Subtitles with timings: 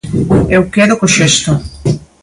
[0.55, 1.51] Eu quedo co xesto.